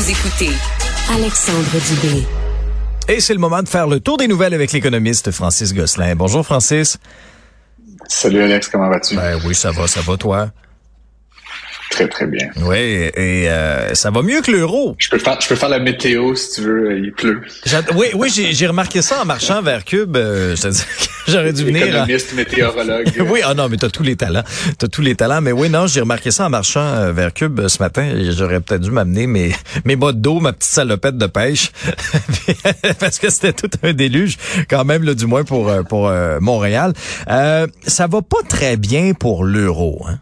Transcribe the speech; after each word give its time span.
Vous 0.00 0.10
écoutez 0.10 0.48
Alexandre 1.10 1.68
Dubé. 1.72 2.24
Et 3.06 3.20
c'est 3.20 3.34
le 3.34 3.38
moment 3.38 3.62
de 3.62 3.68
faire 3.68 3.86
le 3.86 4.00
tour 4.00 4.16
des 4.16 4.28
nouvelles 4.28 4.54
avec 4.54 4.72
l'économiste 4.72 5.30
Francis 5.30 5.74
Gosselin. 5.74 6.16
Bonjour 6.16 6.42
Francis. 6.42 6.96
Salut 8.08 8.40
Alex, 8.40 8.68
comment 8.68 8.88
vas-tu? 8.88 9.16
Ben 9.16 9.38
oui, 9.44 9.54
ça 9.54 9.72
va, 9.72 9.86
ça 9.86 10.00
va 10.00 10.16
toi? 10.16 10.52
Très, 12.00 12.08
très 12.08 12.26
bien. 12.26 12.48
Oui, 12.62 12.78
et 12.78 13.50
euh, 13.50 13.92
ça 13.92 14.10
va 14.10 14.22
mieux 14.22 14.40
que 14.40 14.50
l'euro. 14.50 14.96
Je 14.96 15.10
peux 15.10 15.18
faire, 15.18 15.38
je 15.38 15.48
peux 15.48 15.54
faire 15.54 15.68
la 15.68 15.80
météo 15.80 16.34
si 16.34 16.52
tu 16.54 16.60
veux. 16.62 16.98
Il 16.98 17.12
pleut. 17.12 17.42
Oui, 17.94 18.06
oui, 18.14 18.30
j'ai 18.30 18.66
remarqué 18.66 19.02
ça 19.02 19.20
en 19.20 19.26
marchant 19.26 19.60
vers 19.60 19.84
Cube. 19.84 20.16
Euh, 20.16 20.56
j'aurais 21.28 21.52
dû 21.52 21.64
venir. 21.64 21.88
Économiste, 21.88 22.32
météorologue. 22.32 23.12
oui, 23.30 23.40
ah 23.44 23.52
non, 23.52 23.68
mais 23.68 23.76
t'as 23.76 23.90
tous 23.90 24.02
les 24.02 24.16
talents. 24.16 24.44
T'as 24.78 24.88
tous 24.88 25.02
les 25.02 25.14
talents. 25.14 25.42
Mais 25.42 25.52
oui, 25.52 25.68
non, 25.68 25.86
j'ai 25.86 26.00
remarqué 26.00 26.30
ça 26.30 26.46
en 26.46 26.48
marchant 26.48 26.80
euh, 26.80 27.12
vers 27.12 27.34
Cube 27.34 27.60
euh, 27.60 27.68
ce 27.68 27.82
matin. 27.82 28.14
J'aurais 28.30 28.60
peut-être 28.60 28.80
dû 28.80 28.90
m'amener 28.90 29.26
mes 29.26 29.52
mes 29.84 29.96
bottes 29.96 30.22
d'eau, 30.22 30.40
ma 30.40 30.54
petite 30.54 30.72
salopette 30.72 31.18
de 31.18 31.26
pêche, 31.26 31.70
parce 32.98 33.18
que 33.18 33.28
c'était 33.28 33.52
tout 33.52 33.70
un 33.82 33.92
déluge 33.92 34.38
quand 34.70 34.86
même, 34.86 35.02
là, 35.02 35.12
du 35.12 35.26
moins 35.26 35.44
pour 35.44 35.70
pour 35.86 36.10
Montréal. 36.40 36.94
Euh, 37.28 37.66
ça 37.86 38.06
va 38.06 38.22
pas 38.22 38.42
très 38.48 38.78
bien 38.78 39.12
pour 39.12 39.44
l'euro. 39.44 40.06
Hein? 40.08 40.18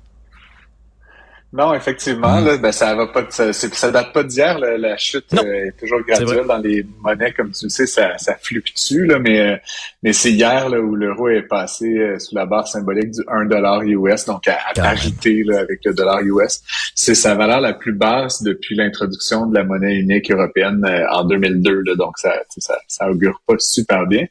Non, 1.50 1.72
effectivement, 1.72 2.40
là, 2.40 2.58
ben, 2.58 2.72
ça 2.72 2.94
va 2.94 3.06
pas, 3.06 3.24
ça, 3.30 3.54
ça 3.54 3.90
date 3.90 4.12
pas 4.12 4.22
d'hier. 4.22 4.58
La, 4.58 4.98
chute 4.98 5.32
euh, 5.32 5.68
est 5.68 5.80
toujours 5.80 6.02
graduelle 6.06 6.46
dans 6.46 6.58
les 6.58 6.84
monnaies, 7.00 7.32
comme 7.32 7.52
tu 7.52 7.64
le 7.64 7.70
sais, 7.70 7.86
ça, 7.86 8.18
ça 8.18 8.34
fluctue 8.34 9.06
là, 9.06 9.18
mais 9.18 9.40
euh, 9.40 9.56
mais 10.02 10.12
c'est 10.12 10.30
hier 10.30 10.68
là, 10.68 10.78
où 10.78 10.94
l'euro 10.94 11.30
est 11.30 11.48
passé 11.48 11.86
euh, 11.86 12.18
sous 12.18 12.34
la 12.34 12.44
barre 12.44 12.68
symbolique 12.68 13.12
du 13.12 13.20
1 13.26 13.46
dollar 13.46 13.82
US, 13.82 14.26
donc 14.26 14.46
à, 14.46 14.58
parité 14.74 15.42
là, 15.42 15.60
avec 15.60 15.80
le 15.86 15.94
dollar 15.94 16.20
US. 16.20 16.60
C'est 16.94 17.14
sa 17.14 17.34
valeur 17.34 17.62
la 17.62 17.72
plus 17.72 17.94
basse 17.94 18.42
depuis 18.42 18.76
l'introduction 18.76 19.46
de 19.46 19.54
la 19.54 19.64
monnaie 19.64 19.96
unique 19.96 20.30
européenne 20.30 20.84
en 21.10 21.24
2002. 21.24 21.82
Là, 21.86 21.94
donc 21.94 22.18
ça, 22.18 22.42
ça, 22.58 22.76
ça 22.86 23.10
augure 23.10 23.40
pas 23.46 23.54
super 23.58 24.06
bien. 24.06 24.26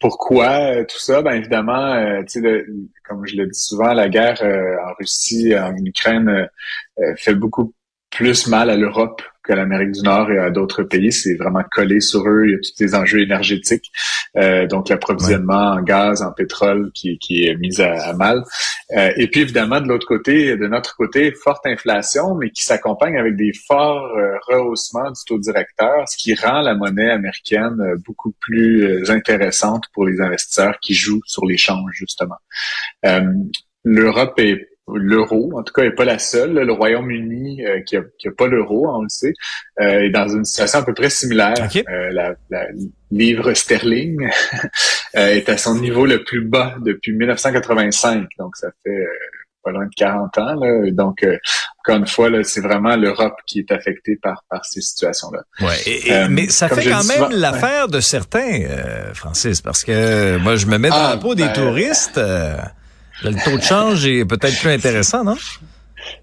pourquoi 0.00 0.84
tout 0.86 0.98
ça? 0.98 1.22
Ben 1.22 1.34
évidemment, 1.34 2.20
tu 2.26 2.40
sais 2.40 2.64
comme 3.08 3.26
je 3.26 3.36
le 3.36 3.46
dis 3.46 3.58
souvent, 3.58 3.94
la 3.94 4.08
guerre 4.08 4.38
euh, 4.42 4.76
en 4.86 4.92
Russie, 4.98 5.54
en 5.68 5.84
Ukraine, 5.84 6.28
euh, 6.28 6.46
euh, 7.00 7.14
fait 7.16 7.34
beaucoup 7.34 7.74
plus 8.10 8.46
mal 8.46 8.70
à 8.70 8.76
l'Europe 8.76 9.22
qu'à 9.44 9.54
l'Amérique 9.54 9.92
du 9.92 10.02
Nord 10.02 10.30
et 10.30 10.38
à 10.38 10.50
d'autres 10.50 10.82
pays. 10.82 11.12
C'est 11.12 11.36
vraiment 11.36 11.62
collé 11.70 12.00
sur 12.00 12.26
eux. 12.28 12.44
Il 12.46 12.50
y 12.52 12.54
a 12.54 12.58
tous 12.58 12.72
les 12.80 12.94
enjeux 12.94 13.20
énergétiques, 13.20 13.90
euh, 14.36 14.66
donc 14.66 14.88
l'approvisionnement 14.88 15.72
en 15.72 15.82
gaz, 15.82 16.22
en 16.22 16.32
pétrole 16.32 16.90
qui, 16.94 17.18
qui 17.18 17.44
est 17.44 17.54
mis 17.56 17.80
à, 17.80 18.12
mal. 18.14 18.44
Euh, 18.96 19.12
et 19.16 19.28
puis 19.28 19.40
évidemment, 19.42 19.80
de 19.80 19.88
l'autre 19.88 20.06
côté, 20.06 20.56
de 20.56 20.66
notre 20.66 20.96
côté, 20.96 21.32
forte 21.32 21.66
inflation, 21.66 22.34
mais 22.34 22.50
qui 22.50 22.64
s'accompagne 22.64 23.18
avec 23.18 23.36
des 23.36 23.52
forts 23.66 24.06
euh, 24.16 24.36
rehaussements 24.46 25.10
du 25.10 25.20
taux 25.26 25.38
directeur, 25.38 26.08
ce 26.08 26.16
qui 26.16 26.34
rend 26.34 26.62
la 26.62 26.74
monnaie 26.74 27.10
américaine 27.10 27.76
beaucoup 28.06 28.34
plus 28.40 29.08
intéressante 29.10 29.84
pour 29.92 30.06
les 30.06 30.20
investisseurs 30.20 30.78
qui 30.80 30.94
jouent 30.94 31.22
sur 31.24 31.44
l'échange, 31.46 31.90
justement. 31.92 32.36
L'Europe 33.84 34.38
est 34.38 34.67
l'euro, 34.94 35.52
en 35.56 35.62
tout 35.62 35.72
cas, 35.72 35.82
n'est 35.82 35.92
pas 35.92 36.04
la 36.04 36.18
seule. 36.18 36.52
Le 36.52 36.72
Royaume-Uni, 36.72 37.64
euh, 37.64 37.80
qui, 37.80 37.96
a, 37.96 38.02
pas 38.36 38.46
l'euro, 38.46 38.88
on 38.88 39.02
le 39.02 39.08
sait, 39.08 39.32
euh, 39.80 40.02
est 40.02 40.10
dans 40.10 40.28
une 40.28 40.44
situation 40.44 40.80
à 40.80 40.82
peu 40.82 40.94
près 40.94 41.10
similaire. 41.10 41.68
Euh, 41.76 42.10
la, 42.10 42.34
livre 43.10 43.54
sterling 43.54 44.28
est 45.14 45.48
à 45.48 45.56
son 45.56 45.76
niveau 45.76 46.04
le 46.04 46.22
plus 46.22 46.42
bas 46.42 46.74
depuis 46.84 47.12
1985. 47.12 48.26
Donc, 48.38 48.54
ça 48.54 48.68
fait 48.84 49.06
pas 49.64 49.70
loin 49.70 49.86
de 49.86 49.94
40 49.96 50.38
ans. 50.38 50.56
Donc, 50.92 51.26
encore 51.78 51.96
une 51.96 52.06
fois, 52.06 52.28
c'est 52.44 52.60
vraiment 52.60 52.96
l'Europe 52.96 53.36
qui 53.46 53.60
est 53.60 53.72
affectée 53.72 54.18
par, 54.22 54.44
par 54.50 54.62
ces 54.66 54.82
situations-là. 54.82 55.40
Ouais, 55.60 56.28
mais 56.28 56.50
ça 56.50 56.68
fait 56.68 56.84
quand 56.84 57.04
même 57.04 57.30
l'affaire 57.30 57.88
de 57.88 58.00
certains, 58.00 58.64
Francis, 59.14 59.62
parce 59.62 59.84
que 59.84 60.36
moi, 60.36 60.56
je 60.56 60.66
me 60.66 60.76
mets 60.76 60.90
dans 60.90 60.96
ah, 60.96 61.14
la 61.14 61.16
peau 61.16 61.34
des 61.34 61.44
ben, 61.44 61.52
touristes. 61.54 62.20
Le 63.22 63.32
taux 63.44 63.56
de 63.56 63.62
change 63.62 64.06
est 64.06 64.24
peut-être 64.24 64.58
plus 64.60 64.70
intéressant, 64.70 65.24
non? 65.24 65.36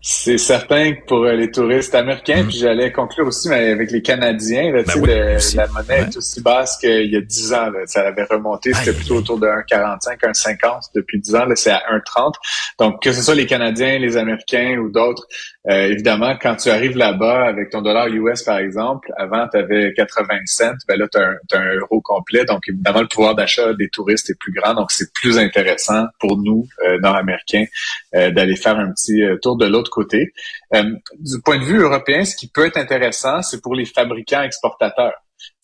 C'est 0.02 0.38
certain 0.38 0.94
que 0.94 1.06
pour 1.06 1.24
euh, 1.24 1.34
les 1.34 1.52
touristes 1.52 1.96
américains, 1.96 2.44
mm. 2.44 2.48
puis 2.48 2.58
j'allais 2.58 2.92
conclure 2.92 3.28
aussi 3.28 3.50
mais 3.50 3.70
avec 3.70 3.92
les 3.92 4.02
Canadiens, 4.02 4.72
là, 4.72 4.84
ben 4.84 5.38
la 5.56 5.68
monnaie 5.68 6.00
est 6.02 6.18
aussi 6.18 6.42
basse 6.42 6.78
qu'il 6.78 7.12
y 7.12 7.16
a 7.16 7.22
10 7.22 7.54
ans. 7.54 7.70
Là, 7.70 7.80
ça 7.86 8.02
avait 8.02 8.24
remonté, 8.24 8.74
c'était 8.74 8.94
plutôt 8.94 9.18
autour 9.18 9.40
de 9.40 9.48
1,45, 9.48 10.20
1,50 10.20 10.90
depuis 10.96 11.20
10 11.20 11.36
ans. 11.36 11.46
Là, 11.46 11.56
c'est 11.56 11.72
à 11.72 11.82
1,30. 11.92 12.34
Donc, 12.80 13.02
que 13.02 13.12
ce 13.12 13.22
soit 13.22 13.36
les 13.36 13.46
Canadiens, 13.46 13.98
les 14.00 14.18
Américains 14.18 14.78
ou 14.78 14.90
d'autres, 14.90 15.28
euh, 15.68 15.88
évidemment, 15.88 16.36
quand 16.40 16.56
tu 16.56 16.70
arrives 16.70 16.96
là-bas 16.96 17.46
avec 17.46 17.72
ton 17.72 17.82
dollar 17.82 18.08
US, 18.08 18.44
par 18.44 18.60
exemple, 18.60 19.12
avant, 19.18 19.48
tu 19.48 19.58
avais 19.58 19.94
80 19.94 20.40
cents, 20.46 20.74
ben 20.88 21.00
là, 21.00 21.08
tu 21.12 21.18
as, 21.18 21.58
un 21.60 21.76
euro 21.76 22.02
complet. 22.02 22.46
Donc, 22.46 22.68
évidemment, 22.68 23.02
le 23.02 23.08
pouvoir 23.08 23.36
d'achat 23.36 23.74
des 23.74 23.90
touristes 23.90 24.30
est 24.30 24.40
plus 24.40 24.52
grand. 24.54 24.76
Donc, 24.76 24.92
c'est 24.92 25.12
plus 25.14 25.38
intéressant 25.40 26.06
pour 26.20 26.38
nous, 26.38 26.68
euh, 26.88 27.00
Nord-Américains, 27.00 27.66
euh, 28.14 28.30
d'aller 28.30 28.56
faire 28.56 28.78
un 28.78 28.92
petit 28.92 29.24
tour 29.42 29.58
de 29.58 29.66
l'autre 29.76 29.92
côté. 29.92 30.34
du 30.74 31.42
point 31.44 31.58
de 31.58 31.64
vue 31.64 31.80
européen, 31.82 32.26
ce 32.26 32.36
qui 32.36 32.48
peut 32.48 32.66
être 32.66 32.78
intéressant, 32.78 33.42
c'est 33.42 33.62
pour 33.62 33.76
les 33.76 33.86
fabricants 33.86 34.42
exportateurs. 34.42 35.14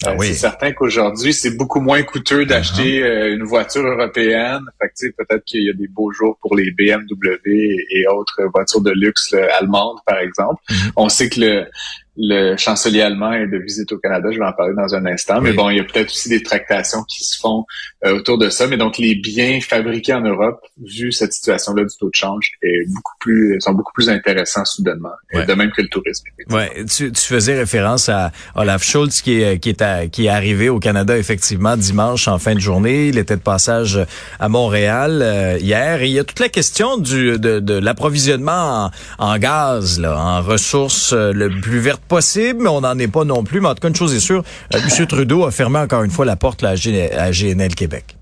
Ah 0.05 0.15
c'est 0.19 0.33
certain 0.33 0.71
qu'aujourd'hui, 0.73 1.33
c'est 1.33 1.55
beaucoup 1.55 1.79
moins 1.79 2.01
coûteux 2.03 2.45
d'acheter 2.45 3.01
uh-huh. 3.01 3.35
une 3.35 3.43
voiture 3.43 3.83
européenne. 3.83 4.61
Fait 4.81 5.11
peut-être 5.11 5.43
qu'il 5.45 5.63
y 5.63 5.69
a 5.69 5.73
des 5.73 5.87
beaux 5.87 6.11
jours 6.11 6.37
pour 6.41 6.55
les 6.55 6.71
BMW 6.71 7.77
et 7.89 8.07
autres 8.07 8.41
voitures 8.53 8.81
de 8.81 8.91
luxe 8.91 9.33
allemandes, 9.59 9.99
par 10.05 10.17
exemple. 10.19 10.61
Mm-hmm. 10.69 10.91
On 10.95 11.09
sait 11.09 11.29
que 11.29 11.39
le, 11.39 11.65
le 12.17 12.57
chancelier 12.57 13.01
allemand 13.01 13.31
est 13.31 13.47
de 13.47 13.57
visite 13.57 13.91
au 13.93 13.97
Canada. 13.97 14.29
Je 14.31 14.37
vais 14.37 14.45
en 14.45 14.51
parler 14.51 14.73
dans 14.75 14.93
un 14.93 15.05
instant. 15.05 15.39
Mais 15.39 15.53
bon, 15.53 15.69
il 15.69 15.77
y 15.77 15.79
a 15.79 15.83
peut-être 15.83 16.09
aussi 16.09 16.27
des 16.27 16.43
tractations 16.43 17.03
qui 17.03 17.23
se 17.23 17.37
font 17.39 17.65
euh, 18.05 18.17
autour 18.17 18.37
de 18.37 18.49
ça. 18.49 18.67
Mais 18.67 18.75
donc, 18.75 18.97
les 18.97 19.15
biens 19.15 19.59
fabriqués 19.61 20.13
en 20.13 20.21
Europe, 20.21 20.59
vu 20.83 21.11
cette 21.13 21.31
situation-là 21.31 21.83
du 21.83 21.95
taux 21.97 22.09
de 22.09 22.15
change, 22.15 22.51
est 22.61 22.85
beaucoup 22.87 23.13
plus, 23.19 23.55
sont 23.61 23.73
beaucoup 23.73 23.93
plus 23.93 24.09
intéressants 24.09 24.65
soudainement. 24.65 25.13
De 25.33 25.53
même 25.53 25.71
que 25.71 25.81
le 25.81 25.87
tourisme. 25.87 26.25
Ouais. 26.49 26.83
Tu, 26.85 27.11
tu, 27.11 27.21
faisais 27.21 27.57
référence 27.57 28.09
à 28.09 28.31
Olaf 28.55 28.83
Scholz 28.83 29.21
qui 29.21 29.41
est, 29.41 29.59
qui 29.59 29.69
est, 29.69 30.09
qui 30.09 30.25
est 30.25 30.29
arrivé 30.29 30.67
au 30.67 30.79
Canada 30.79 31.17
effectivement 31.17 31.77
dimanche 31.77 32.27
en 32.27 32.39
fin 32.39 32.55
de 32.55 32.59
journée. 32.59 33.07
Il 33.07 33.17
était 33.17 33.37
de 33.37 33.41
passage 33.41 33.99
à 34.39 34.49
Montréal 34.49 35.21
euh, 35.21 35.57
hier. 35.59 36.01
Et 36.01 36.07
il 36.07 36.13
y 36.13 36.19
a 36.19 36.23
toute 36.25 36.39
la 36.39 36.49
question 36.49 36.97
du, 36.97 37.39
de, 37.39 37.59
de 37.59 37.73
l'approvisionnement 37.73 38.91
en, 39.17 39.25
en, 39.31 39.37
gaz, 39.37 39.99
là, 39.99 40.17
en 40.17 40.41
ressources 40.41 41.13
euh, 41.13 41.31
le 41.31 41.49
plus 41.61 41.79
vert 41.79 41.99
possible, 42.11 42.63
mais 42.63 42.69
on 42.69 42.81
n'en 42.81 42.99
est 42.99 43.07
pas 43.07 43.23
non 43.23 43.45
plus. 43.45 43.61
Mais 43.61 43.69
en 43.69 43.73
tout 43.73 43.79
cas, 43.79 43.87
une 43.87 43.95
chose 43.95 44.13
est 44.13 44.19
sûre, 44.19 44.43
euh, 44.75 44.77
M. 44.77 45.07
Trudeau 45.07 45.45
a 45.45 45.51
fermé 45.51 45.79
encore 45.79 46.03
une 46.03 46.11
fois 46.11 46.25
la 46.25 46.35
porte 46.35 46.61
à, 46.63 46.75
GNL 46.75 47.73
Québec. 47.73 48.17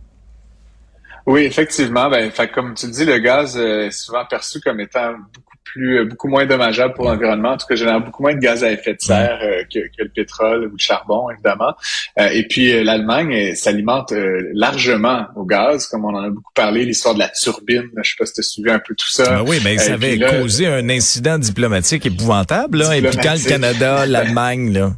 Oui, 1.25 1.41
effectivement. 1.41 2.07
Ben, 2.07 2.31
comme 2.53 2.75
tu 2.75 2.85
le 2.85 2.91
dis, 2.91 3.05
le 3.05 3.17
gaz 3.17 3.57
euh, 3.57 3.87
est 3.87 3.91
souvent 3.91 4.25
perçu 4.25 4.61
comme 4.61 4.79
étant 4.79 5.13
beaucoup 5.33 5.48
plus, 5.71 5.99
euh, 5.99 6.05
beaucoup 6.05 6.27
moins 6.27 6.45
dommageable 6.45 6.93
pour 6.93 7.05
l'environnement. 7.05 7.51
En 7.51 7.57
tout 7.57 7.67
cas, 7.67 7.75
génère 7.75 8.01
beaucoup 8.01 8.23
moins 8.23 8.33
de 8.33 8.39
gaz 8.39 8.63
à 8.63 8.71
effet 8.71 8.93
de 8.93 9.01
serre 9.01 9.39
euh, 9.41 9.63
que, 9.63 9.79
que, 9.79 10.03
le 10.03 10.09
pétrole 10.09 10.65
ou 10.65 10.71
le 10.71 10.77
charbon, 10.77 11.29
évidemment. 11.29 11.73
Euh, 12.19 12.29
et 12.31 12.47
puis, 12.47 12.83
l'Allemagne 12.83 13.55
s'alimente 13.55 14.13
largement 14.53 15.27
au 15.35 15.45
gaz, 15.45 15.87
comme 15.87 16.05
on 16.05 16.15
en 16.15 16.23
a 16.23 16.29
beaucoup 16.29 16.53
parlé, 16.53 16.85
l'histoire 16.85 17.13
de 17.13 17.19
la 17.19 17.29
turbine. 17.29 17.89
Je 18.03 18.09
sais 18.09 18.15
pas 18.17 18.25
si 18.25 18.33
tu 18.33 18.39
as 18.39 18.43
suivi 18.43 18.69
un 18.71 18.79
peu 18.79 18.95
tout 18.95 19.09
ça. 19.09 19.29
Ben 19.29 19.43
oui, 19.47 19.59
mais 19.63 19.77
ça 19.77 19.93
avait 19.93 20.19
causé 20.19 20.67
un 20.67 20.89
incident 20.89 21.37
diplomatique 21.37 22.05
épouvantable, 22.05 22.79
là, 22.79 22.89
impliquant 22.91 23.33
le 23.33 23.47
Canada, 23.47 24.05
l'Allemagne, 24.07 24.73
là. 24.73 24.91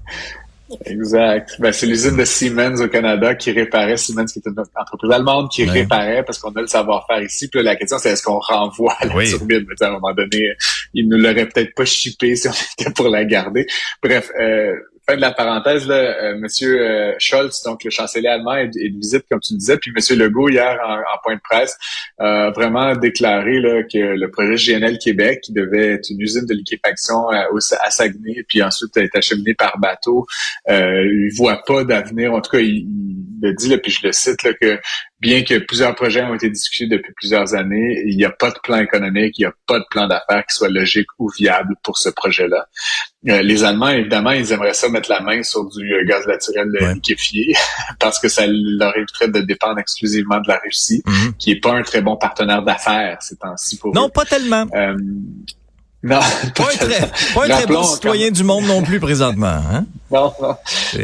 Exact. 0.86 1.56
Ben, 1.59 1.72
c'est 1.72 1.86
l'usine 1.86 2.16
de 2.16 2.26
Siemens 2.26 2.82
au 2.82 2.88
Canada 2.88 3.36
qui 3.36 3.52
réparait, 3.52 3.98
Siemens 3.98 4.26
qui 4.26 4.40
est 4.40 4.50
une 4.50 4.59
entreprise 4.76 5.12
allemande 5.12 5.50
qui 5.52 5.66
réparait 5.66 6.24
parce 6.24 6.40
qu'on 6.40 6.52
a 6.52 6.62
le 6.62 6.68
savoir-faire 6.68 7.22
ici. 7.22 7.48
Puis 7.50 7.59
là, 7.59 7.72
la 7.72 7.76
question, 7.76 7.98
c'est 7.98 8.12
est-ce 8.12 8.24
qu'on 8.24 8.40
renvoie 8.40 8.96
la 9.02 9.26
turbine? 9.26 9.66
à 9.80 9.86
un 9.88 9.92
moment 9.92 10.14
donné, 10.14 10.54
ils 10.94 11.08
ne 11.08 11.18
l'auraient 11.18 11.48
peut-être 11.48 11.74
pas 11.76 11.86
chippé 11.86 12.36
si 12.36 12.48
on 12.48 12.52
était 12.79 12.91
pour 12.91 13.09
la 13.09 13.26
garder. 13.26 13.68
Bref, 14.02 14.32
euh, 14.40 14.73
de 15.16 15.22
la 15.22 15.31
parenthèse, 15.31 15.87
là, 15.87 15.96
euh, 15.96 16.37
Monsieur 16.37 16.81
euh, 16.81 17.13
Scholz, 17.19 17.63
donc 17.63 17.84
le 17.84 17.90
chancelier 17.90 18.28
allemand, 18.28 18.55
est, 18.55 18.67
de 18.67 18.97
visite, 18.97 19.25
comme 19.29 19.40
tu 19.40 19.53
le 19.53 19.59
disais, 19.59 19.78
puis 19.78 19.91
Monsieur 19.96 20.16
Legault, 20.16 20.49
hier, 20.49 20.78
en, 20.85 21.17
point 21.23 21.35
de 21.35 21.41
presse, 21.41 21.78
a 22.19 22.52
vraiment 22.52 22.96
déclaré 22.96 23.59
là, 23.59 23.84
que 23.84 23.97
le 23.97 24.31
projet 24.31 24.55
GNL 24.55 24.97
Québec, 24.97 25.41
qui 25.41 25.53
devait 25.53 25.93
être 25.93 26.09
une 26.09 26.22
usine 26.22 26.46
de 26.46 26.53
liquéfaction 26.53 27.29
à, 27.29 27.47
à 27.84 27.91
Saguenay, 27.91 28.43
puis 28.47 28.61
ensuite 28.63 28.96
être 28.97 29.16
acheminé 29.16 29.53
par 29.53 29.78
bateau, 29.79 30.25
euh, 30.69 31.03
il 31.05 31.31
voit 31.35 31.61
pas 31.66 31.84
d'avenir. 31.84 32.34
En 32.34 32.41
tout 32.41 32.52
cas, 32.52 32.59
il, 32.59 32.87
le 33.41 33.53
dit, 33.53 33.69
là, 33.69 33.78
puis 33.78 33.91
je 33.91 34.05
le 34.05 34.11
cite, 34.11 34.43
là, 34.43 34.53
que 34.53 34.79
bien 35.19 35.43
que 35.43 35.59
plusieurs 35.59 35.96
projets 35.96 36.23
ont 36.23 36.34
été 36.34 36.49
discutés 36.49 36.87
depuis 36.87 37.13
plusieurs 37.13 37.53
années, 37.53 38.03
il 38.08 38.17
n'y 38.17 38.25
a 38.25 38.31
pas 38.31 38.49
de 38.49 38.59
plan 38.63 38.79
économique, 38.79 39.37
il 39.37 39.41
n'y 39.41 39.47
a 39.47 39.53
pas 39.67 39.79
de 39.79 39.85
plan 39.90 40.08
d'affaires 40.08 40.43
qui 40.47 40.55
soit 40.55 40.69
logique 40.69 41.08
ou 41.19 41.29
viable 41.29 41.75
pour 41.84 41.97
ce 41.97 42.09
projet-là. 42.09 42.67
Euh, 43.29 43.44
les 43.44 43.64
Allemands, 43.64 43.90
évidemment, 43.90 44.32
ils 44.32 44.52
aimeraient 44.52 44.73
ça 44.73 44.90
mettre 44.90 45.09
la 45.09 45.22
main 45.22 45.44
sur 45.44 45.70
du 45.70 45.94
euh, 45.94 46.03
gaz 46.06 46.26
naturel 46.26 46.68
liquéfié 46.96 47.53
parce 48.00 48.20
que 48.20 48.28
ça 48.28 48.46
leur 48.47 48.97
éviterait 48.97 49.29
de 49.29 49.41
dépendre 49.41 49.78
exclusivement 49.78 50.40
de 50.40 50.47
la 50.47 50.59
Russie, 50.64 51.03
mhm. 51.06 51.34
qui 51.38 51.52
est 51.52 51.59
pas 51.59 51.73
un 51.73 51.84
très 51.84 52.02
bon 52.02 52.18
partenaire 52.18 52.64
d'affaires 52.64 53.22
ces 53.22 53.35
temps-ci 53.35 53.78
pour 53.78 53.94
Non, 53.94 54.09
pas 54.09 54.26
tellement. 54.26 54.66
Euh, 54.73 54.97
Non, 56.03 56.20
pas, 56.56 56.64
un 56.74 56.78
très, 56.78 57.12
pas 57.36 57.46
un 57.46 57.50
très 57.50 57.68
bon 57.68 57.84
citoyen 57.84 58.32
du 58.32 58.44
monde 58.44 58.66
non 58.66 58.82
plus 58.82 59.00
présentement. 59.00 59.59
Hein? 59.72 59.86
Non, 60.12 60.34
non. 60.42 60.58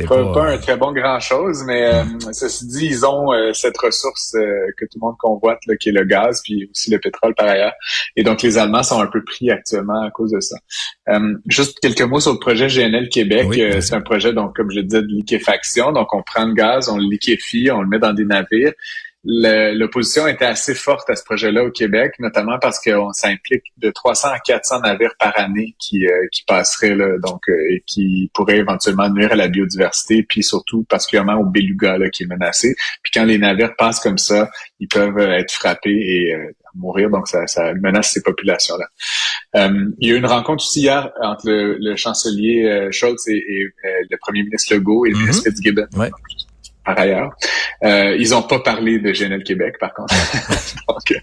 Pas, 0.06 0.34
pas, 0.34 0.50
un 0.50 0.58
très 0.58 0.76
bon 0.76 0.92
grand-chose, 0.92 1.64
mais 1.66 1.86
euh, 1.86 2.04
ceci 2.34 2.68
dit, 2.68 2.88
ils 2.88 3.06
ont 3.06 3.32
euh, 3.32 3.54
cette 3.54 3.78
ressource 3.78 4.36
euh, 4.36 4.68
que 4.76 4.84
tout 4.84 5.00
le 5.02 5.06
monde 5.06 5.16
convoite, 5.18 5.60
là, 5.66 5.78
qui 5.78 5.88
est 5.88 5.94
le 5.94 6.04
gaz, 6.04 6.42
puis 6.44 6.70
aussi 6.70 6.92
le 6.92 7.00
pétrole 7.00 7.34
par 7.34 7.48
ailleurs. 7.48 7.72
Et 8.18 8.24
donc, 8.24 8.42
les 8.42 8.58
Allemands 8.58 8.84
sont 8.84 9.00
un 9.00 9.08
peu 9.08 9.24
pris 9.24 9.50
actuellement 9.50 10.02
à 10.02 10.12
cause 10.12 10.32
de 10.32 10.42
ça. 10.42 10.58
juste 11.48 11.80
quelques 11.80 12.02
mots 12.02 12.20
sur 12.20 12.34
le 12.34 12.40
projet 12.40 12.68
GNL 12.68 13.08
Québec. 13.08 13.48
c'est 13.82 13.96
un 13.96 14.02
projet, 14.02 14.34
donc 14.34 14.54
comme 14.58 14.72
je 14.72 14.82
disais, 14.82 15.02
de 15.02 15.08
liquéfaction. 15.08 15.94
Donc, 15.94 16.14
on 16.14 16.22
prend 16.22 16.44
le 16.44 16.54
gaz, 16.54 16.90
on 16.90 16.98
le 16.98 17.10
liquéfie, 17.10 17.72
on 17.72 17.84
le 17.84 17.88
met 17.88 18.00
dans 18.00 18.12
des 18.12 18.26
navires 18.26 18.74
l'opposition 19.28 20.26
était 20.26 20.46
assez 20.46 20.74
forte 20.74 21.10
à 21.10 21.16
ce 21.16 21.24
projet-là 21.24 21.66
au 21.66 21.72
Québec, 21.72 22.14
notamment 22.20 22.58
parce 22.60 22.80
qu'on 22.80 23.12
s'implique 23.12 23.66
de 23.78 23.92
300 23.92 24.30
à 24.30 24.40
400 24.40 24.82
navires 24.82 25.16
par 25.20 25.38
année 25.38 25.76
qui, 25.80 26.08
euh, 26.08 26.28
qui 26.32 26.44
passeraient 26.46 26.96
là, 26.96 27.18
donc 27.22 27.42
euh, 27.50 27.54
et 27.72 27.84
qui 27.86 28.32
pourraient 28.34 28.60
éventuellement 28.60 29.10
nuire 29.10 29.34
à 29.34 29.36
la 29.36 29.50
biodiversité, 29.50 30.24
puis 30.24 30.44
surtout 30.44 30.84
particulièrement 30.84 31.36
au 31.36 31.44
beluga 31.44 31.98
là, 31.98 32.10
qui 32.10 32.24
est 32.24 32.28
menacé. 32.28 32.76
Puis 33.04 33.12
quand 33.14 33.26
les 33.26 33.38
navires 33.38 33.76
passent 33.76 34.00
comme 34.00 34.18
ça, 34.18 34.50
ils 34.80 34.88
peuvent 34.88 35.18
euh, 35.18 35.38
être 35.38 35.52
frappés 35.52 35.90
et 35.90 36.34
mourir, 36.76 37.10
donc 37.10 37.28
ça, 37.28 37.48
ça, 37.48 37.74
menace 37.74 38.12
ces 38.12 38.22
populations-là. 38.22 38.86
il 40.00 40.08
y 40.08 40.12
a 40.12 40.16
eu 40.16 40.18
une 40.18 40.26
rencontre 40.26 40.64
aussi 40.64 40.82
hier 40.82 41.12
entre 41.22 41.48
le, 41.48 41.96
chancelier 41.96 42.90
Scholz 42.92 43.28
et, 43.28 43.66
le 43.84 44.18
premier 44.22 44.44
ministre 44.44 44.76
Legault 44.76 45.06
et 45.06 45.10
le 45.10 45.16
mm-hmm. 45.16 45.20
ministre 45.20 45.50
Fitzgibbon 45.50 45.88
par 46.88 47.00
ailleurs. 47.00 47.36
Euh, 47.84 48.16
ils 48.18 48.32
n'ont 48.32 48.44
pas 48.44 48.60
parlé 48.60 49.00
de 49.00 49.12
GNL 49.12 49.44
Québec, 49.44 49.76
par 49.80 49.94
contre. 49.94 50.14
donc, 50.88 51.22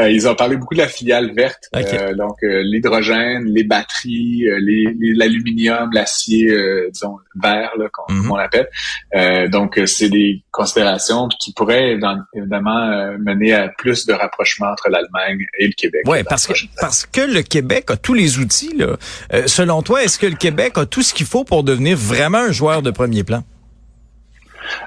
euh, 0.00 0.10
ils 0.10 0.28
ont 0.28 0.34
parlé 0.34 0.56
beaucoup 0.56 0.74
de 0.74 0.78
la 0.78 0.88
filiale 0.88 1.32
verte, 1.34 1.68
euh, 1.74 2.14
donc 2.14 2.36
euh, 2.44 2.62
l'hydrogène, 2.64 3.44
les 3.46 3.64
batteries, 3.64 4.44
l'aluminium, 5.16 5.90
l'acier, 5.92 6.54
disons 6.92 7.16
vert, 7.40 7.72
qu'on 7.92 8.12
mm 8.12 8.32
appelle. 8.38 9.50
donc, 9.50 9.80
c'est 9.86 10.08
des 10.08 10.42
considérations 10.50 11.28
qui 11.40 11.52
pourraient 11.52 11.98
évidemment 12.34 13.16
mener 13.18 13.54
à 13.54 13.68
plus 13.68 14.06
de 14.06 14.12
rapprochement 14.12 14.68
entre 14.68 14.88
l'Allemagne 14.88 15.44
et 15.58 15.66
le 15.66 15.72
Québec. 15.72 16.02
Oui, 16.06 16.18
parce 16.28 16.46
que 16.46 16.52
parce 16.80 17.06
que 17.06 17.20
le 17.20 17.42
Québec 17.42 17.90
a 17.90 17.96
tous 17.96 18.14
les 18.14 18.38
outils. 18.38 18.76
Là. 18.76 18.96
selon 19.46 19.82
toi, 19.82 20.04
est-ce 20.04 20.18
que 20.18 20.26
le 20.26 20.36
Québec 20.36 20.74
a 20.76 20.86
tout 20.86 21.02
ce 21.02 21.12
qu'il 21.14 21.26
faut 21.26 21.44
pour 21.44 21.64
devenir 21.64 21.96
vraiment 21.96 22.38
un 22.38 22.52
joueur 22.52 22.82
de 22.82 22.90
premier 22.90 23.24
plan? 23.24 23.42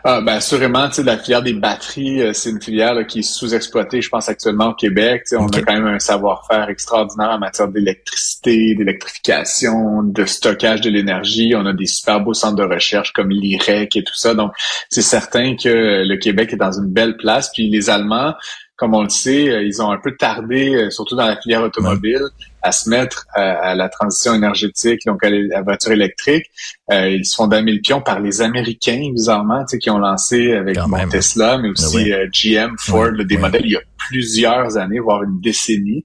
Ah, 0.04 0.22
ben 0.22 0.34
assurément, 0.34 0.88
tu 0.90 0.96
sais, 0.96 1.04
la 1.04 1.18
filière 1.18 1.42
des 1.42 1.54
batteries, 1.54 2.22
euh, 2.22 2.34
c'est 2.34 2.50
une 2.50 2.62
filière 2.62 3.06
qui 3.08 3.20
est 3.20 3.22
sous-exploitée, 3.22 4.02
je 4.02 4.10
pense, 4.10 4.30
actuellement 4.30 4.70
au 4.70 4.74
Québec. 4.74 5.24
on 5.34 5.48
a 5.48 5.62
quand 5.62 5.74
même 5.74 5.88
un 5.88 6.00
savoir-faire 6.00 6.70
extraordinaire 6.70 7.30
en 7.30 7.40
matière 7.40 7.68
d'électricité, 7.68 8.76
d'électrification, 8.76 10.04
de 10.04 10.26
stockage 10.26 10.82
de 10.82 10.90
l'énergie. 10.90 11.54
On 11.56 11.66
a 11.66 11.74
des 11.74 11.86
super 11.86 12.22
beaux 12.22 12.34
centres 12.34 12.56
de 12.56 12.64
recherche 12.64 13.14
comme 13.14 13.30
l'IREC 13.30 13.96
et 13.96 14.04
tout 14.04 14.16
ça. 14.16 14.34
Donc, 14.34 14.52
c'est 14.90 15.02
certain 15.02 15.56
que 15.56 16.04
le 16.06 16.18
Québec 16.18 16.54
est 16.54 16.58
dans 16.58 16.72
une 16.72 16.92
belle 16.92 17.18
place. 17.18 17.52
Puis 17.54 17.70
les 17.70 17.90
Allemands, 17.90 18.34
comme 18.82 18.96
on 18.96 19.04
le 19.04 19.10
sait, 19.10 19.48
euh, 19.48 19.64
ils 19.64 19.80
ont 19.82 19.92
un 19.92 20.00
peu 20.00 20.16
tardé, 20.18 20.74
euh, 20.74 20.90
surtout 20.90 21.16
dans 21.16 21.28
la 21.28 21.40
filière 21.40 21.62
automobile, 21.62 22.24
à 22.62 22.72
se 22.72 22.90
mettre 22.90 23.26
à, 23.34 23.76
la 23.76 23.90
transition 23.90 24.34
énergétique, 24.34 25.02
donc 25.06 25.24
à 25.24 25.30
la 25.30 25.62
voiture 25.62 25.92
électrique. 25.92 26.46
Euh, 26.92 27.10
ils 27.10 27.26
se 27.26 27.36
font 27.36 27.48
damer 27.48 27.72
le 27.72 27.82
pion 27.82 28.02
par 28.02 28.20
les 28.20 28.42
Américains, 28.42 29.10
bizarrement, 29.14 29.66
qui 29.66 29.90
ont 29.90 29.98
lancé 29.98 30.54
avec 30.54 30.78
Tesla, 31.10 31.58
mais 31.58 31.70
ben 31.70 31.72
aussi 31.72 32.12
GM, 32.32 32.76
Ford, 32.78 33.12
des 33.26 33.38
modèles 33.38 33.66
il 33.66 33.72
y 33.72 33.78
a 33.78 33.82
plusieurs 34.10 34.78
années, 34.78 35.00
voire 35.00 35.24
une 35.24 35.40
décennie. 35.42 36.04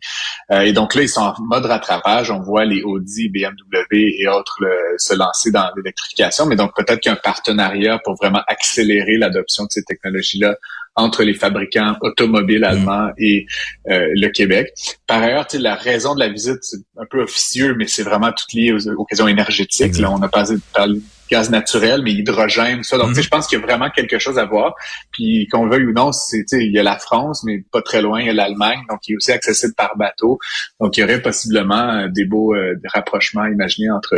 et 0.50 0.72
donc 0.72 0.94
là, 0.94 1.02
ils 1.02 1.08
sont 1.08 1.22
en 1.22 1.34
mode 1.40 1.66
rattrapage. 1.66 2.30
On 2.30 2.40
voit 2.40 2.64
les 2.64 2.82
Audi, 2.82 3.28
BMW 3.28 4.14
et 4.18 4.28
autres 4.28 4.60
se 4.98 5.14
lancer 5.14 5.50
dans 5.50 5.70
l'électrification, 5.76 6.46
mais 6.46 6.56
donc 6.56 6.72
peut-être 6.76 7.00
qu'un 7.00 7.16
partenariat 7.16 7.98
pour 8.04 8.14
vraiment 8.14 8.42
accélérer 8.46 9.16
l'adoption 9.18 9.64
de 9.64 9.70
ces 9.70 9.82
technologies-là 9.82 10.56
entre 10.96 11.22
les 11.22 11.34
fabricants 11.34 11.96
automobiles 12.00 12.60
mm. 12.60 12.64
allemands 12.64 13.10
et 13.18 13.46
euh, 13.90 14.08
le 14.14 14.28
Québec. 14.28 14.72
Par 15.06 15.22
ailleurs, 15.22 15.46
la 15.54 15.74
raison 15.74 16.14
de 16.14 16.20
la 16.20 16.28
visite, 16.28 16.58
c'est 16.62 16.80
un 16.96 17.06
peu 17.08 17.22
officieux, 17.22 17.74
mais 17.78 17.86
c'est 17.86 18.02
vraiment 18.02 18.32
tout 18.32 18.46
lié 18.56 18.72
aux, 18.72 18.88
aux 18.88 19.04
questions 19.04 19.28
énergétiques. 19.28 19.98
Là, 19.98 20.10
on 20.10 20.22
a 20.22 20.28
parlé, 20.28 20.56
parlé 20.72 21.00
gaz 21.30 21.50
naturel, 21.50 22.02
mais 22.02 22.12
hydrogène, 22.12 22.82
ça. 22.82 22.98
Donc, 22.98 23.10
mm-hmm. 23.10 23.22
je 23.22 23.28
pense 23.28 23.46
qu'il 23.46 23.58
y 23.58 23.62
a 23.62 23.64
vraiment 23.64 23.90
quelque 23.90 24.18
chose 24.18 24.38
à 24.38 24.44
voir. 24.44 24.74
Puis, 25.12 25.48
qu'on 25.50 25.68
veuille 25.68 25.86
ou 25.86 25.92
non, 25.92 26.12
c'est, 26.12 26.44
il 26.52 26.72
y 26.72 26.78
a 26.78 26.82
la 26.82 26.98
France, 26.98 27.42
mais 27.44 27.64
pas 27.72 27.82
très 27.82 28.02
loin, 28.02 28.20
il 28.20 28.26
y 28.26 28.30
a 28.30 28.32
l'Allemagne, 28.32 28.80
donc 28.88 29.00
il 29.08 29.12
est 29.12 29.16
aussi 29.16 29.32
accessible 29.32 29.74
par 29.76 29.96
bateau. 29.96 30.38
Donc, 30.80 30.96
il 30.96 31.00
y 31.00 31.04
aurait 31.04 31.22
possiblement 31.22 31.90
euh, 31.90 32.08
des 32.08 32.24
beaux 32.24 32.54
euh, 32.54 32.74
rapprochements 32.92 33.46
imaginés 33.46 33.90
entre, 33.90 34.16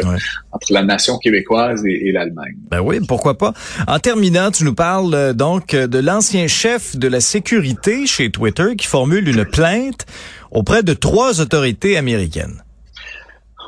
entre 0.53 0.73
la 0.73 0.83
nation 0.83 1.19
québécoise 1.19 1.83
et, 1.87 2.13
l'Allemagne. 2.13 2.57
Ben 2.71 2.81
oui, 2.81 3.01
pourquoi 3.07 3.37
pas. 3.37 3.53
En 3.87 3.99
terminant, 3.99 4.51
tu 4.51 4.65
nous 4.65 4.75
parles 4.75 5.15
euh, 5.15 5.33
donc 5.33 5.75
de 5.75 5.99
l'ancien 5.99 6.47
chef 6.47 6.97
de 6.97 7.07
la 7.09 7.21
sécurité 7.21 8.07
chez 8.07 8.31
Twitter 8.31 8.77
qui 8.77 8.87
formule 8.87 9.29
une 9.29 9.45
plainte 9.45 10.07
auprès 10.51 10.83
de 10.83 10.95
trois 10.95 11.41
autorités 11.41 11.97
américaines. 11.97 12.63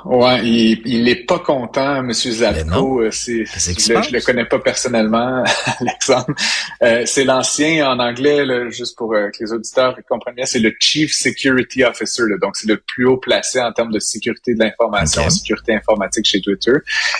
Ouais, 0.04 0.40
il, 0.44 0.80
il 0.86 1.08
est 1.08 1.26
pas 1.26 1.38
content, 1.38 1.96
M. 1.96 2.12
Zadko. 2.12 3.02
Euh, 3.02 3.10
c'est, 3.10 3.44
je, 3.44 3.92
le, 3.92 4.12
le 4.12 4.24
connais 4.24 4.46
pas 4.46 4.58
personnellement, 4.58 5.44
Alexandre. 5.80 6.34
Euh, 6.82 7.02
c'est 7.04 7.24
l'ancien 7.24 7.88
en 7.90 7.98
anglais, 7.98 8.46
là, 8.46 8.70
juste 8.70 8.96
pour 8.96 9.14
euh, 9.14 9.28
que 9.28 9.44
les 9.44 9.52
auditeurs 9.52 9.96
comprennent 10.08 10.36
bien, 10.36 10.46
c'est 10.46 10.58
le 10.58 10.72
Chief 10.80 11.12
Security 11.12 11.84
Officer. 11.84 12.22
Là, 12.28 12.36
donc, 12.40 12.56
c'est 12.56 12.68
le 12.68 12.78
plus 12.78 13.06
haut 13.06 13.18
placé 13.18 13.60
en 13.60 13.72
termes 13.72 13.92
de 13.92 13.98
sécurité 13.98 14.54
de 14.54 14.60
l'information, 14.60 15.28
sécurité 15.28 15.74
informatique 15.74 16.24
chez 16.24 16.40
Twitter. 16.40 16.72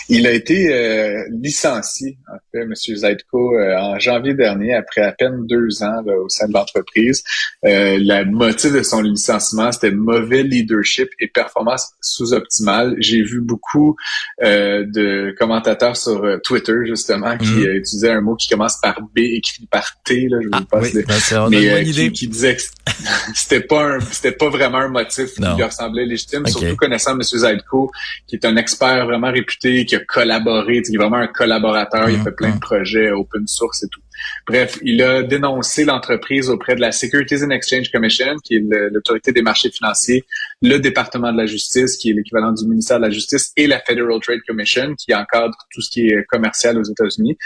Il 0.09 0.27
a 0.27 0.33
été 0.33 0.73
euh, 0.73 1.23
licencié, 1.31 2.17
en 2.33 2.39
fait, 2.51 2.63
M. 2.63 2.75
Zadko, 2.75 3.59
en 3.61 3.99
janvier 3.99 4.35
dernier, 4.35 4.75
après 4.75 5.03
à 5.03 5.13
peine 5.13 5.47
deux 5.47 5.83
ans 5.83 6.03
au 6.07 6.29
sein 6.29 6.49
de 6.49 6.55
l'entreprise. 6.55 7.23
le 7.63 8.25
motif 8.25 8.73
de 8.73 8.83
son 8.83 9.03
licenciement, 9.03 9.71
c'était 9.71 9.91
mauvais 9.91 10.43
leadership 10.43 11.11
et 11.19 11.29
performance 11.29 11.93
sous-optimale 12.01 12.70
j'ai 12.99 13.23
vu 13.23 13.41
beaucoup 13.41 13.97
euh, 14.43 14.85
de 14.87 15.35
commentateurs 15.39 15.97
sur 15.97 16.25
euh, 16.25 16.39
Twitter 16.39 16.75
justement 16.87 17.37
qui 17.37 17.49
mhm. 17.49 17.67
euh, 17.67 17.77
utilisaient 17.77 18.13
un 18.13 18.21
mot 18.21 18.37
qui 18.37 18.49
commence 18.49 18.79
par 18.81 19.01
B 19.01 19.19
et 19.19 19.41
qui 19.41 19.53
finit 19.53 19.69
par 19.69 19.85
T. 20.05 20.29
Là, 20.29 20.39
je 20.43 20.49
ah, 20.53 20.61
pas 20.71 20.81
oui, 20.81 20.93
ben, 20.95 21.49
mais 21.51 21.85
qui, 21.85 22.13
qui, 22.13 22.29
disait 22.29 22.57
que 22.57 22.63
c'était 23.35 23.61
pas 23.61 23.99
c'était 24.11 24.33
pas 24.33 24.49
vraiment 24.49 24.79
un 24.79 24.89
motif 24.89 25.35
qui 25.35 25.43
lui 25.43 25.63
ressemblait 25.63 26.07
légitime. 26.07 26.47
Surtout 26.47 26.77
connaissant 26.77 27.13
M. 27.13 27.23
Zaidko, 27.23 27.91
qui 28.27 28.37
est 28.37 28.45
un 28.45 28.57
expert 28.57 29.07
vraiment 29.07 29.31
réputé, 29.31 29.85
qui 29.85 29.97
a 29.97 30.01
collaboré, 30.01 30.83
qui 30.83 30.95
est 30.95 30.99
vraiment 30.99 31.17
un 31.17 31.27
collaborateur. 31.27 32.09
Il 32.09 32.17
a 32.17 32.19
mhm, 32.19 32.25
fait 32.25 32.33
plein 32.33 32.49
de 32.49 32.55
mhm. 32.55 32.61
projets 32.61 33.11
open 33.11 33.47
source 33.47 33.83
et 33.83 33.89
tout. 33.89 34.01
Bref, 34.47 34.79
il 34.83 35.03
a 35.03 35.23
dénoncé 35.23 35.85
l'entreprise 35.85 36.49
auprès 36.49 36.75
de 36.75 36.81
la 36.81 36.93
Securities 36.93 37.45
and 37.45 37.51
Exchange 37.51 37.91
Commission, 37.91 38.37
qui 38.43 38.57
est 38.57 38.65
l'autorité 38.93 39.33
des 39.33 39.43
marchés 39.43 39.71
financiers, 39.71 40.25
le 40.63 40.79
département 40.79 41.33
de 41.33 41.37
la 41.37 41.47
justice, 41.47 41.97
qui 41.97 42.11
est 42.11 42.13
l'équivalent 42.13 42.53
du 42.53 42.67
ministère 42.67 42.99
de 42.99 43.05
la 43.05 43.11
Justice, 43.11 43.53
et 43.57 43.67
la 43.67 43.81
Federal 43.81 44.21
Trade 44.21 44.41
Commission, 44.47 44.95
qui 44.97 45.15
encadre 45.15 45.57
tout 45.73 45.81
ce 45.81 45.91
qui 45.91 46.09
est 46.09 46.25
commercial 46.29 46.79
aux 46.79 46.83
États-Unis. 46.83 47.37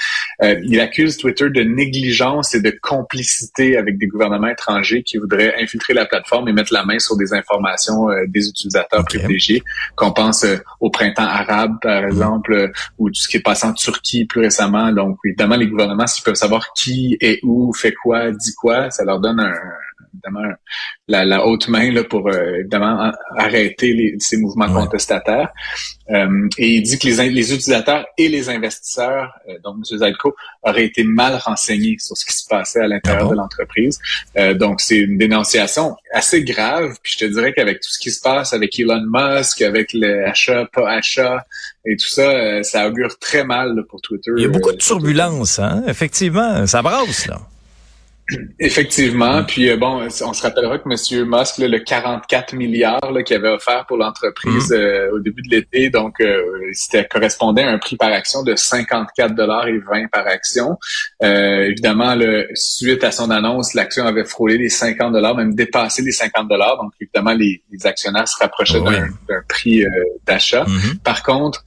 Euh, 0.42 0.56
il 0.64 0.80
accuse 0.80 1.16
Twitter 1.16 1.50
de 1.50 1.62
négligence 1.62 2.54
et 2.54 2.60
de 2.60 2.76
complicité 2.82 3.76
avec 3.76 3.98
des 3.98 4.06
gouvernements 4.06 4.48
étrangers 4.48 5.02
qui 5.02 5.18
voudraient 5.18 5.54
infiltrer 5.60 5.94
la 5.94 6.06
plateforme 6.06 6.48
et 6.48 6.52
mettre 6.52 6.72
la 6.72 6.84
main 6.84 6.98
sur 6.98 7.16
des 7.16 7.32
informations 7.32 8.10
euh, 8.10 8.24
des 8.28 8.48
utilisateurs 8.48 9.04
privilégiés. 9.04 9.62
Qu'on 9.96 10.12
pense 10.12 10.44
euh, 10.44 10.56
au 10.80 10.90
printemps 10.90 11.22
arabe, 11.22 11.76
par 11.82 12.02
mm-hmm. 12.02 12.06
exemple, 12.06 12.72
ou 12.98 13.10
tout 13.10 13.20
ce 13.20 13.28
qui 13.28 13.36
est 13.36 13.42
passé 13.42 13.66
en 13.66 13.72
Turquie 13.72 14.24
plus 14.24 14.40
récemment. 14.40 14.92
Donc, 14.92 15.18
évidemment, 15.24 15.56
les 15.56 15.68
gouvernements, 15.68 16.06
s'ils 16.06 16.24
peuvent 16.24 16.34
savoir 16.34 16.63
qui 16.74 17.16
est 17.20 17.40
où, 17.42 17.72
fait 17.72 17.92
quoi, 17.92 18.30
dit 18.30 18.54
quoi, 18.54 18.90
ça 18.90 19.04
leur 19.04 19.20
donne 19.20 19.40
un, 19.40 19.54
évidemment 20.14 20.54
la, 21.08 21.46
haute 21.46 21.68
main 21.68 21.92
là, 21.92 22.04
pour 22.04 22.28
euh, 22.28 22.60
évidemment 22.60 23.12
arrêter 23.36 24.14
ces 24.18 24.36
mouvements 24.36 24.72
contestataires. 24.72 25.50
Euh, 26.10 26.48
et 26.58 26.76
il 26.76 26.82
dit 26.82 26.98
que 26.98 27.06
les, 27.06 27.30
les 27.30 27.54
utilisateurs 27.54 28.06
et 28.18 28.28
les 28.28 28.48
investisseurs, 28.50 29.32
euh, 29.48 29.58
donc 29.64 29.76
M. 29.76 29.98
Zalco, 29.98 30.34
auraient 30.62 30.84
été 30.84 31.04
mal 31.04 31.36
renseignés 31.36 31.96
sur 31.98 32.16
ce 32.16 32.24
qui 32.24 32.32
se 32.32 32.46
passait 32.48 32.80
à 32.80 32.88
l'intérieur 32.88 33.28
ah 33.28 33.30
de 33.30 33.36
l'entreprise. 33.36 33.98
donc 34.54 34.80
c'est 34.80 34.98
une 34.98 35.18
dénonciation 35.18 35.96
assez 36.12 36.42
grave. 36.42 36.96
Puis 37.02 37.14
je 37.18 37.26
te 37.26 37.30
dirais 37.32 37.52
qu'avec 37.52 37.80
tout 37.80 37.90
ce 37.90 37.98
qui 37.98 38.10
se 38.10 38.20
passe 38.20 38.52
avec 38.52 38.78
Elon 38.78 39.04
Musk, 39.06 39.62
avec 39.62 39.92
le 39.92 40.26
achat, 40.26 40.66
pas 40.72 40.90
achat 40.90 41.44
et 41.86 41.96
tout 41.96 42.08
ça, 42.08 42.62
ça 42.62 42.88
augure 42.88 43.18
très 43.18 43.44
mal 43.44 43.84
pour 43.88 44.00
Twitter. 44.00 44.30
Il 44.36 44.42
y 44.42 44.46
a 44.46 44.48
beaucoup 44.48 44.72
de 44.72 44.78
turbulences, 44.78 45.58
hein? 45.58 45.84
effectivement. 45.86 46.66
Ça 46.66 46.82
brasse 46.82 47.26
là. 47.26 47.40
Effectivement. 48.58 49.44
Puis 49.44 49.68
euh, 49.68 49.76
bon, 49.76 50.00
on 50.02 50.32
se 50.32 50.42
rappellera 50.42 50.78
que 50.78 50.84
M. 50.88 51.26
Musk, 51.28 51.58
le 51.58 51.78
44 51.78 52.54
milliards 52.54 53.00
qu'il 53.24 53.36
avait 53.36 53.50
offert 53.50 53.84
pour 53.86 53.98
l'entreprise 53.98 54.70
mm. 54.70 54.74
euh, 54.74 55.12
au 55.12 55.18
début 55.18 55.42
de 55.42 55.50
l'été, 55.50 55.90
donc 55.90 56.20
euh, 56.20 56.40
c'était 56.72 57.04
correspondait 57.04 57.64
à 57.64 57.70
un 57.70 57.78
prix 57.78 57.96
par 57.96 58.10
action 58.10 58.42
de 58.42 58.56
54 58.56 59.34
dollars 59.34 59.68
et 59.68 59.78
20 59.78 60.06
par 60.10 60.26
action. 60.26 60.78
évidemment, 61.20 62.14
le, 62.14 62.48
suite 62.54 63.04
à 63.04 63.10
son 63.10 63.30
annonce, 63.30 63.74
l'action 63.74 64.06
avait 64.06 64.24
frôlé 64.24 64.56
les 64.56 64.70
50 64.70 65.12
dollars, 65.12 65.36
même 65.36 65.54
dépassé 65.54 66.00
les 66.00 66.12
50 66.12 66.48
dollars. 66.48 66.78
Donc 66.78 66.92
évidemment, 67.00 67.34
les, 67.34 67.62
actionnaires 67.84 68.28
se 68.28 68.38
rapprochaient 68.40 68.80
d'un 68.80 69.42
prix 69.48 69.84
d'achat. 70.26 70.64
Mm-hmm. 70.64 70.98
Par 71.00 71.22
contre, 71.22 71.62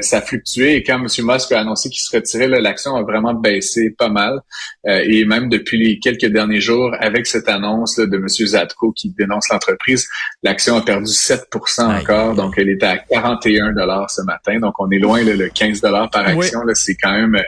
ça 0.00 0.18
a 0.18 0.20
fluctué 0.22 0.76
et 0.76 0.82
quand 0.82 0.94
M. 0.94 1.06
Musk 1.18 1.52
a 1.52 1.60
annoncé 1.60 1.90
qu'il 1.90 2.00
se 2.00 2.16
retirait, 2.16 2.48
l'action 2.48 2.96
a 2.96 3.02
vraiment 3.02 3.34
baissé 3.34 3.90
pas 3.90 4.08
mal. 4.08 4.40
et 4.84 5.24
même 5.24 5.48
depuis 5.48 5.78
les 5.78 5.97
quelques 6.00 6.26
derniers 6.26 6.60
jours, 6.60 6.94
avec 7.00 7.26
cette 7.26 7.48
annonce 7.48 7.96
de 7.96 8.16
M. 8.16 8.28
Zadko 8.28 8.92
qui 8.92 9.10
dénonce 9.10 9.48
l'entreprise, 9.50 10.08
l'action 10.42 10.76
a 10.76 10.82
perdu 10.82 11.10
7% 11.10 12.00
encore. 12.00 12.34
Donc, 12.34 12.54
elle 12.56 12.68
était 12.68 12.86
à 12.86 12.98
41 12.98 13.72
dollars 13.72 14.10
ce 14.10 14.22
matin. 14.22 14.58
Donc, 14.60 14.74
on 14.78 14.90
est 14.90 14.98
loin 14.98 15.22
le 15.22 15.48
15 15.48 15.80
dollars 15.80 16.10
par 16.10 16.26
action. 16.26 16.60
C'est 16.74 16.96
quand 16.96 17.12
même 17.12 17.40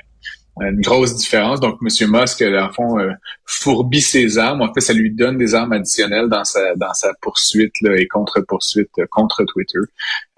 une 0.61 0.81
grosse 0.81 1.17
différence. 1.17 1.61
Donc, 1.61 1.79
M. 1.83 2.11
Musk, 2.11 2.43
en 2.43 2.73
fond, 2.73 2.99
euh, 2.99 3.11
fourbit 3.47 4.01
ses 4.01 4.39
armes. 4.39 4.63
En 4.63 4.73
fait, 4.73 4.81
ça 4.81 4.93
lui 4.93 5.11
donne 5.11 5.39
des 5.39 5.55
armes 5.55 5.73
additionnelles 5.73 6.29
dans 6.29 6.45
sa 6.45 6.75
dans 6.77 6.93
sa 6.93 7.13
poursuite 7.21 7.73
là, 7.83 7.97
et 7.97 8.07
contre-poursuite 8.07 8.91
euh, 8.99 9.07
contre 9.11 9.45
Twitter. 9.45 9.79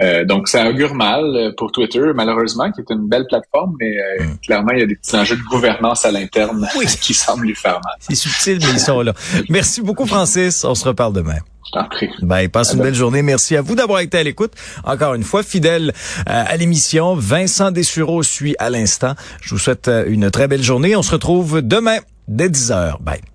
Euh, 0.02 0.24
donc, 0.24 0.48
ça 0.48 0.68
augure 0.68 0.94
mal 0.94 1.54
pour 1.56 1.72
Twitter, 1.72 2.12
malheureusement, 2.14 2.70
qui 2.70 2.80
est 2.80 2.90
une 2.90 3.08
belle 3.08 3.26
plateforme, 3.28 3.76
mais 3.80 3.94
mm. 4.20 4.38
clairement, 4.44 4.72
il 4.72 4.80
y 4.80 4.82
a 4.82 4.86
des 4.86 4.96
petits 4.96 5.16
enjeux 5.16 5.36
de 5.36 5.42
gouvernance 5.42 6.04
à 6.04 6.12
l'interne 6.12 6.68
qui 7.00 7.14
semblent 7.14 7.46
lui 7.46 7.54
faire 7.54 7.80
mal. 7.84 7.94
C'est 8.00 8.14
subtil, 8.14 8.58
mais 8.60 8.72
ils 8.72 8.80
sont 8.80 9.00
là. 9.00 9.14
Merci 9.48 9.82
beaucoup, 9.82 10.06
Francis. 10.06 10.64
On 10.64 10.74
se 10.74 10.84
reparle 10.84 11.12
demain. 11.12 11.38
Ben, 12.22 12.48
passe 12.48 12.74
une 12.74 12.80
belle 12.80 12.94
journée. 12.94 13.22
Merci 13.22 13.56
à 13.56 13.62
vous 13.62 13.74
d'avoir 13.74 14.00
été 14.00 14.18
à 14.18 14.22
l'écoute. 14.22 14.52
Encore 14.84 15.14
une 15.14 15.24
fois, 15.24 15.42
fidèle 15.42 15.92
euh, 16.28 16.44
à 16.46 16.56
l'émission. 16.56 17.14
Vincent 17.14 17.70
Dessureau 17.70 18.22
suit 18.22 18.54
à 18.58 18.70
l'instant. 18.70 19.14
Je 19.40 19.50
vous 19.50 19.58
souhaite 19.58 19.88
euh, 19.88 20.04
une 20.06 20.30
très 20.30 20.48
belle 20.48 20.62
journée. 20.62 20.96
On 20.96 21.02
se 21.02 21.12
retrouve 21.12 21.62
demain 21.62 21.98
dès 22.28 22.48
10h. 22.48 23.00
Bye. 23.00 23.31